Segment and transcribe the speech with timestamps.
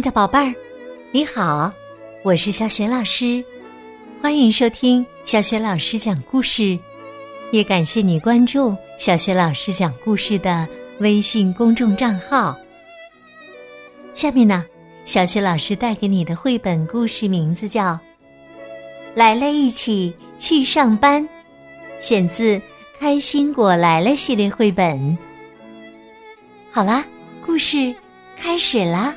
[0.00, 0.54] 爱的宝贝儿，
[1.12, 1.70] 你好，
[2.24, 3.44] 我是小雪老师，
[4.18, 6.78] 欢迎收听小雪老师讲故事，
[7.52, 10.66] 也感谢你关注小雪老师讲故事的
[11.00, 12.58] 微信公众账号。
[14.14, 14.64] 下面呢，
[15.04, 17.92] 小雪老师带给你的绘本故事名字叫
[19.14, 21.22] 《来了一起去上班》，
[22.00, 22.56] 选自
[22.98, 25.18] 《开心果来了》系列绘本。
[26.72, 27.04] 好啦，
[27.44, 27.94] 故事
[28.34, 29.14] 开始啦！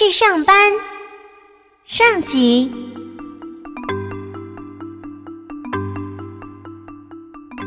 [0.00, 0.72] 去上班。
[1.84, 2.72] 上集，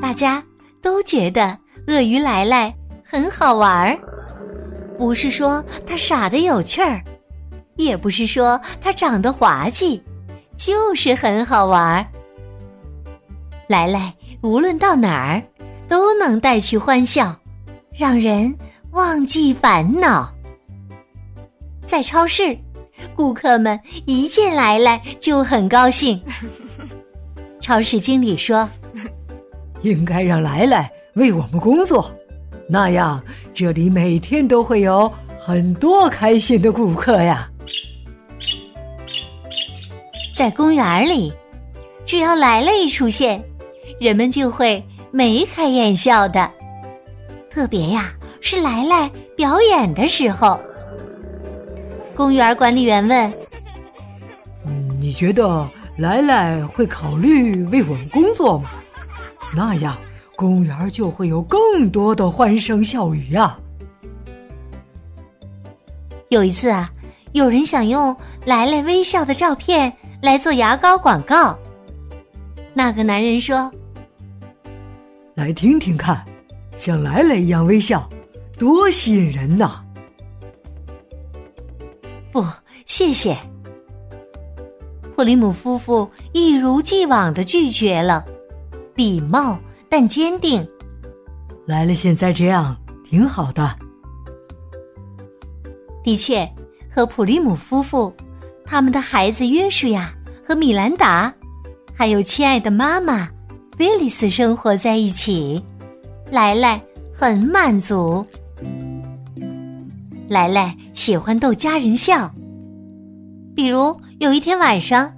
[0.02, 0.44] 大家
[0.82, 2.76] 都觉得鳄鱼来来
[3.06, 3.96] 很好玩儿，
[4.98, 7.00] 不是说它傻的有趣儿，
[7.76, 10.02] 也不是说它长得滑稽，
[10.58, 12.04] 就是很好玩儿。
[13.68, 14.12] 来来
[14.42, 15.40] 无论到哪儿
[15.88, 17.36] 都能带去欢笑，
[17.96, 18.52] 让人
[18.90, 20.34] 忘记烦恼。
[21.86, 22.58] 在超市，
[23.16, 26.22] 顾客们一见来来就很高兴。
[27.62, 28.70] 超市经理说
[29.84, 32.12] ：“应该让来来为我们工作，
[32.68, 33.22] 那样
[33.54, 37.50] 这里每天都会有很多开心的顾客呀。”
[40.36, 41.32] 在公园里，
[42.06, 43.44] 只要来了一出现，
[44.00, 46.50] 人们就会眉开眼笑的。
[47.52, 50.60] 特别呀，是来来表演的时候。
[52.16, 53.34] 公园管理员问
[55.00, 58.70] ：“你觉得莱莱会考虑为我们工作吗？
[59.56, 59.98] 那样
[60.36, 63.58] 公园就会有更多的欢声笑语呀。”
[66.30, 66.90] 有一次啊，
[67.34, 69.92] 有人想用莱莱微笑的照片
[70.22, 71.58] 来做牙膏广告。
[72.74, 73.72] 那个男人说
[75.36, 76.26] ：“来听听看，
[76.76, 78.10] 像莱莱一样微笑，
[78.58, 79.83] 多吸引人呐！”
[82.34, 82.44] 不，
[82.88, 83.38] 谢谢。
[85.16, 88.26] 普利姆夫妇一如既往的拒绝了，
[88.96, 90.68] 礼貌但坚定。
[91.68, 92.76] 来了，现在这样
[93.08, 93.78] 挺好的。
[96.04, 96.52] 的确，
[96.92, 98.12] 和普利姆夫妇、
[98.66, 100.12] 他们的孩子约书亚
[100.44, 101.32] 和米兰达，
[101.94, 103.30] 还有亲爱的妈妈
[103.78, 105.64] 威利斯生活在一起，
[106.32, 106.82] 莱莱
[107.14, 108.26] 很满足。
[110.34, 112.34] 莱莱喜欢逗家人笑，
[113.56, 115.14] 比如有一天晚上，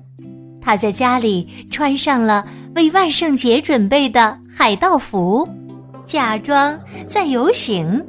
[0.61, 2.45] 他在家里穿上了
[2.75, 5.47] 为万圣节准备的海盗服，
[6.05, 6.77] 假装
[7.07, 8.05] 在游行。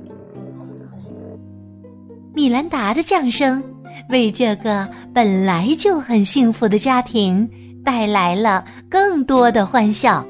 [2.34, 3.62] 米兰达的降生
[4.10, 7.48] 为这个本来就很幸福的家庭
[7.84, 10.26] 带来了更多的欢笑。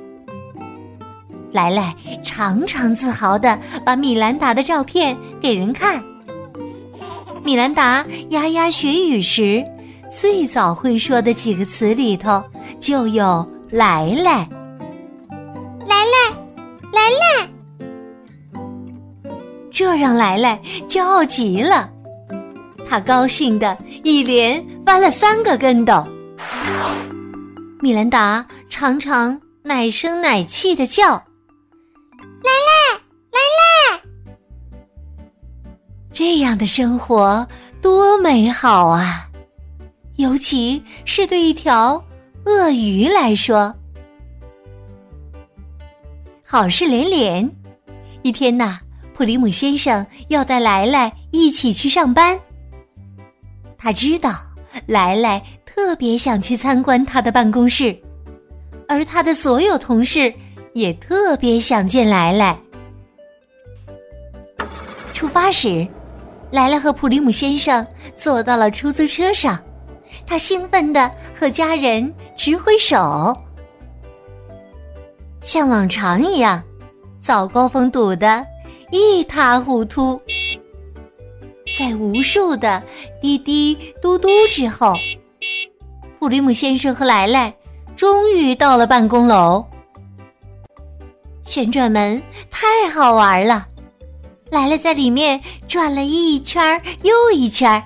[1.52, 6.04] 莱莱常常自豪的把米兰达的照片给人看。
[7.46, 9.64] 米兰达牙牙学语时，
[10.10, 12.42] 最早会说的几个词里头
[12.80, 14.48] 就有“来来，
[15.86, 16.34] 来来，
[16.92, 17.48] 来来”，
[19.70, 21.88] 这让来来骄傲极了。
[22.90, 26.04] 他高兴的一连翻了三个跟斗。
[27.80, 31.22] 米兰达常常奶声奶气的叫
[36.16, 37.46] ：“这样的生活
[37.82, 39.28] 多美好啊！
[40.16, 42.02] 尤其是对一条
[42.46, 43.74] 鳄鱼来说，
[46.42, 47.50] 好事连连。
[48.22, 48.78] 一天呐，
[49.12, 52.40] 普里姆先生要带来来一起去上班。
[53.76, 54.34] 他知道
[54.86, 57.94] 来来特别想去参观他的办公室，
[58.88, 60.32] 而他的所有同事
[60.72, 62.58] 也特别想见来来。
[65.12, 65.86] 出发时。
[66.50, 67.86] 莱莱和普利姆先生
[68.16, 69.58] 坐到了出租车上，
[70.26, 73.36] 他兴奋的和家人直挥手。
[75.42, 76.62] 像往常一样，
[77.22, 78.44] 早高峰堵得
[78.90, 80.20] 一塌糊涂。
[81.78, 82.82] 在无数的
[83.20, 84.94] 滴滴嘟嘟之后，
[86.18, 87.54] 普利姆先生和莱莱
[87.94, 89.64] 终于到了办公楼。
[91.44, 92.20] 旋转门
[92.50, 93.66] 太好玩了。
[94.50, 97.82] 来了，在里面转了一圈又一圈。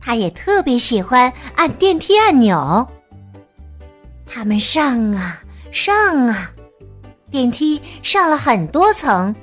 [0.00, 2.86] 他也特别喜欢按电梯按钮。
[4.24, 5.42] 他们上啊
[5.72, 6.50] 上啊，
[7.30, 9.34] 电梯上了很多层。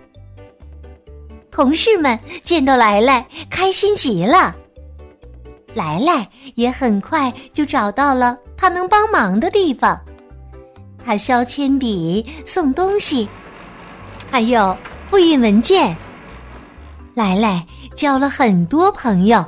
[1.51, 4.55] 同事们见到来来，开心极了。
[5.75, 9.99] 来来也很快就找到了他能帮忙的地方。
[11.05, 13.27] 他削铅笔、送东西，
[14.31, 14.75] 还有。
[15.13, 15.95] 复印文件。
[17.13, 17.63] 来来
[17.93, 19.45] 交了很多朋友，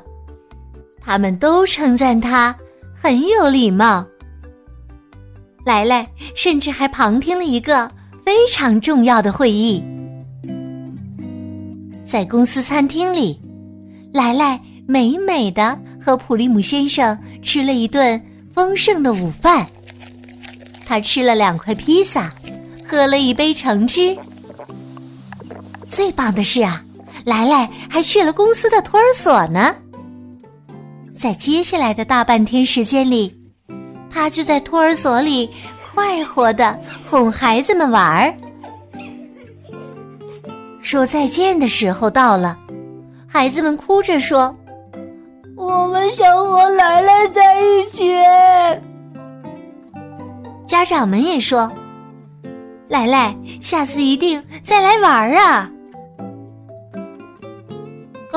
[1.02, 2.56] 他们都称赞他
[2.94, 4.06] 很有礼貌。
[5.66, 7.90] 来来甚至还旁听了一个
[8.24, 9.84] 非常重要的会议，
[12.06, 13.42] 在公司餐厅里，
[14.14, 18.24] 来来美美的和普利姆先生吃了一顿
[18.54, 19.66] 丰盛的午饭。
[20.86, 22.32] 他吃了两块披萨，
[22.88, 24.16] 喝了一杯橙汁。
[25.96, 26.84] 最棒的是啊，
[27.24, 29.74] 来来还去了公司的托儿所呢。
[31.18, 33.34] 在接下来的大半天时间里，
[34.10, 35.50] 他就在托儿所里
[35.94, 36.78] 快活的
[37.08, 38.36] 哄孩子们玩儿。
[40.82, 42.60] 说再见的时候到了，
[43.26, 44.54] 孩子们哭着说
[45.56, 48.14] ：“我们想和来来在一起。”
[50.68, 51.72] 家长们也说
[52.90, 55.72] ：“来来，下次一定再来玩啊！”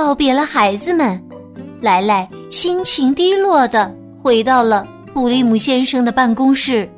[0.00, 1.20] 告别了孩子们，
[1.82, 3.92] 莱莱心情低落的
[4.22, 6.88] 回到了普利姆先生的办公室。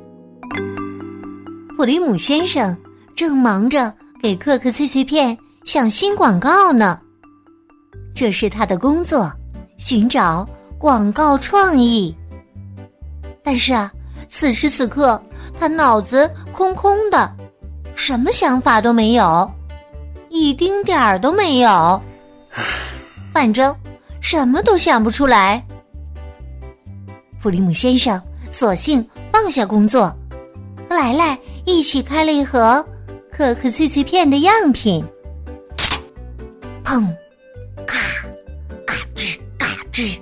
[1.75, 2.77] 普利姆先生
[3.15, 7.01] 正忙着给可可脆脆片想新广告呢，
[8.13, 9.33] 这是他的工作，
[9.79, 12.15] 寻找广告创意。
[13.43, 13.91] 但是啊。
[14.29, 15.21] 此时此刻，
[15.59, 17.35] 他脑子空空的，
[17.95, 19.51] 什么想法都没有，
[20.29, 22.01] 一丁点儿都没有。
[23.33, 23.75] 反正
[24.21, 25.63] 什么都想不出来。
[27.39, 30.15] 弗里姆先生索性放下工作，
[30.89, 32.85] 和莱莱一起开了一盒
[33.31, 35.03] 可可脆脆片的样品。
[36.83, 37.07] 砰，
[37.87, 37.97] 咔，
[38.85, 40.19] 嘎吱嘎吱。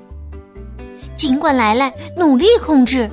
[1.16, 3.10] 尽管莱莱努力控制。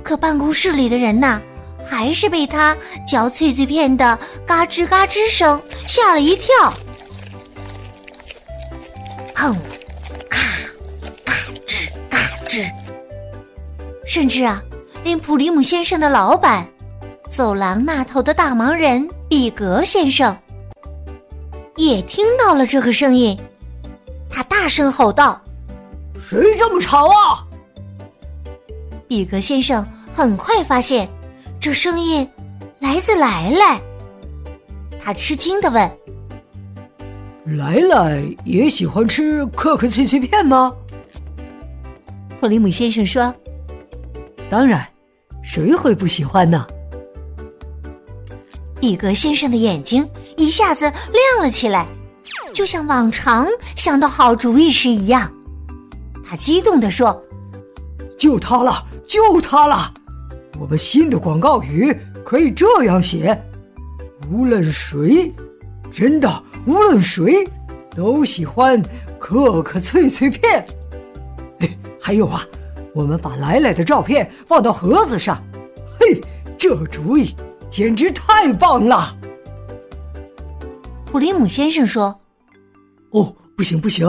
[0.00, 1.38] 可办公室里的人呐，
[1.84, 2.74] 还是被他
[3.06, 6.72] 嚼脆脆片的嘎吱嘎吱声吓了一跳。
[9.38, 9.54] 砰，
[10.28, 10.40] 咔，
[11.24, 11.32] 嘎
[11.64, 12.18] 吱嘎
[12.48, 12.68] 吱。
[14.04, 14.60] 甚至啊，
[15.04, 16.66] 连普里姆先生的老板，
[17.30, 20.36] 走廊那头的大忙人比格先生，
[21.76, 23.38] 也听到了这个声音。
[24.28, 25.40] 他大声吼道
[26.20, 27.46] ：“谁这么吵啊？”
[29.06, 29.86] 比格先生。
[30.12, 31.08] 很快发现，
[31.60, 32.28] 这声音
[32.80, 33.80] 来自莱莱。
[35.00, 35.88] 他吃惊的问
[37.56, 40.72] ：“来来也喜欢吃可可脆脆片吗？”
[42.40, 43.32] 普利姆先生说
[44.50, 44.86] ：“当然，
[45.42, 46.66] 谁会不喜欢呢？”
[48.80, 51.86] 比格先生的眼睛一下子亮了起来，
[52.52, 55.30] 就像往常想到好主意时一样。
[56.24, 57.20] 他激动地说
[58.16, 59.92] ：“就他了，就他了！”
[60.60, 63.36] 我们新的广告语可以这样写：
[64.30, 65.32] 无论谁，
[65.90, 67.48] 真的无论谁，
[67.96, 68.82] 都喜欢
[69.18, 70.62] 可可脆脆片。
[71.60, 72.46] 哎，还有啊，
[72.94, 75.42] 我们把来来的照片放到盒子上。
[75.98, 76.20] 嘿，
[76.58, 77.34] 这主意
[77.70, 79.16] 简直太棒了！
[81.06, 82.20] 普利姆先生说
[83.12, 84.06] ：“哦，不行不行，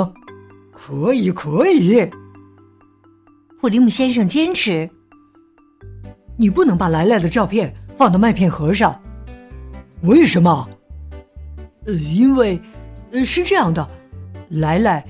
[0.73, 2.11] 可以可以。”
[3.61, 4.89] 普利姆先生坚持。
[6.38, 9.01] 你不能把来来的照片放到麦片盒上，
[10.01, 10.68] 为什么？
[11.90, 12.62] 呃，因为，
[13.12, 13.90] 呃，是这样的，
[14.50, 15.04] 来来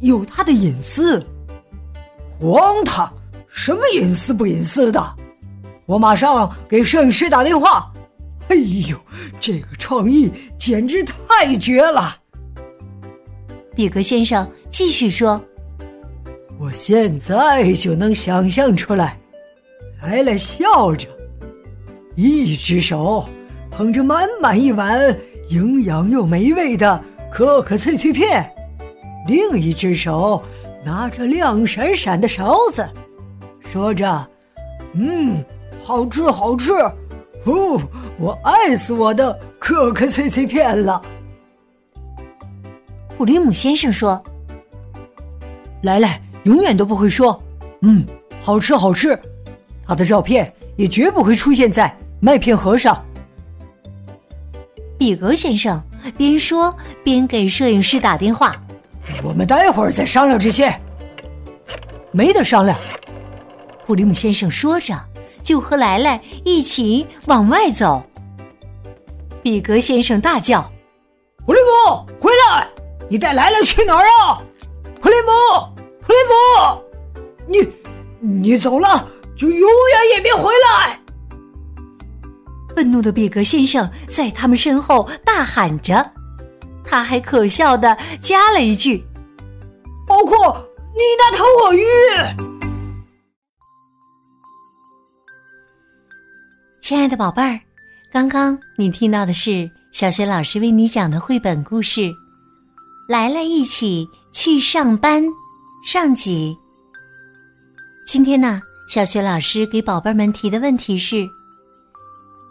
[0.00, 1.24] 有他的隐私。
[2.40, 3.12] 荒唐！
[3.48, 5.00] 什么隐私不隐私的？
[5.86, 7.92] 我马上给摄影师打电话。
[8.48, 8.98] 哎呦，
[9.38, 12.16] 这个创意简直太绝了！
[13.76, 15.40] 比格先生继续说
[16.58, 19.16] ：“我现在就能想象出来。”
[20.02, 21.06] 来来笑着，
[22.16, 23.28] 一只手
[23.70, 25.16] 捧着满满一碗
[25.48, 28.50] 营养又美味的可可脆脆片，
[29.26, 30.42] 另一只手
[30.84, 32.88] 拿着亮闪闪的勺子，
[33.60, 34.28] 说着
[34.94, 35.44] ：“嗯，
[35.82, 36.72] 好吃好吃，
[37.44, 37.80] 哦，
[38.18, 41.00] 我爱死我的可可脆脆片了。”
[43.16, 44.22] 普利姆先生说
[45.82, 47.40] ：“莱莱，永远都不会说，
[47.82, 48.04] 嗯，
[48.42, 49.18] 好吃好吃。”
[49.86, 53.04] 他的照片也绝不会出现在麦片盒上。
[54.98, 55.82] 比格先生
[56.16, 56.74] 边说
[57.04, 58.56] 边给摄影师打电话
[59.22, 60.74] ：“我们待会儿再商量这些。”
[62.12, 62.78] 没得商量，
[63.86, 64.98] 普利姆先生说着，
[65.42, 68.02] 就和莱莱一起往外走。
[69.42, 70.62] 比格先生大叫
[71.44, 72.66] ：“普利姆，回来！
[73.08, 74.42] 你带莱莱去哪儿啊？
[75.00, 75.30] 普利姆，
[76.00, 76.82] 普利姆，
[77.46, 80.98] 你你走了。”就永远也别回来！
[82.76, 86.12] 愤怒的比格先生在他们身后大喊着，
[86.84, 89.02] 他还可笑的加了一句
[90.06, 91.82] ：“包括你那头鳄鱼。”
[96.82, 97.58] 亲爱的宝贝儿，
[98.12, 102.00] 刚刚你听到的是小学老师为你讲的绘本故事
[103.08, 105.24] 《来来一起去上班》
[105.90, 106.54] 上集。
[108.06, 111.26] 今天呢，小学老师给宝贝们提的问题是：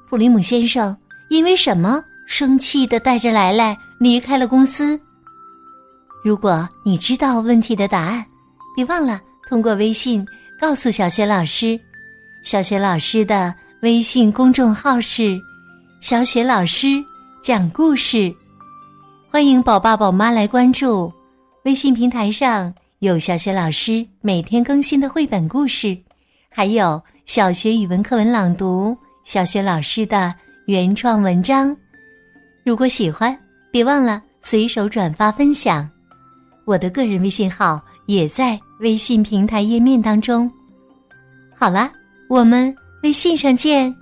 [0.10, 0.96] 普里姆先生
[1.30, 5.00] 因为什么生气的带着来来离开了公司？
[6.24, 8.26] 如果你知道问题的答案，
[8.76, 10.26] 别忘了通过微信
[10.60, 11.80] 告诉小雪老师。
[12.44, 13.54] 小雪老师的。
[13.82, 15.40] 微信公众号是
[16.02, 16.88] “小雪老师
[17.44, 18.34] 讲故事”，
[19.30, 21.12] 欢迎宝爸宝妈来关注。
[21.66, 25.96] 微信平台上有小雪老师每天更新的绘本故事，
[26.50, 30.34] 还有小学语文课文朗读、小学老师的
[30.68, 31.76] 原创文章。
[32.64, 33.36] 如果喜欢，
[33.72, 35.90] 别忘了随手转发分享。
[36.64, 40.50] 我的个人微信号也在微信平台页面当中。
[41.58, 41.92] 好了，
[42.30, 42.74] 我们。
[43.04, 43.94] 微信上见。